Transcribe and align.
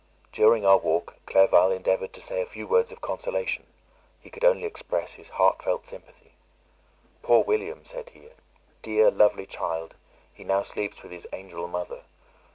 During 0.31 0.65
our 0.65 0.79
walk, 0.79 1.17
Clerval 1.27 1.69
endeavoured 1.69 2.11
to 2.13 2.23
say 2.23 2.41
a 2.41 2.45
few 2.47 2.65
words 2.65 2.91
of 2.91 3.01
consolation; 3.01 3.67
he 4.19 4.31
could 4.31 4.43
only 4.43 4.63
express 4.65 5.13
his 5.13 5.29
heartfelt 5.29 5.85
sympathy. 5.85 6.31
"Poor 7.21 7.43
William!" 7.43 7.85
said 7.85 8.09
he, 8.09 8.29
"dear 8.81 9.11
lovely 9.11 9.45
child, 9.45 9.93
he 10.33 10.43
now 10.43 10.63
sleeps 10.63 11.03
with 11.03 11.11
his 11.11 11.27
angel 11.31 11.67
mother! 11.67 12.01